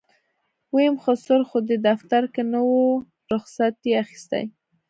ويم 0.73 0.95
خسر 1.03 1.39
خو 1.49 1.57
دې 1.67 1.77
دفتر 1.87 2.23
کې 2.33 2.43
نه 2.51 2.59
و 2.69 2.73
رخصت 3.31 3.75
يې 3.87 3.93
اخېستی. 4.03 4.43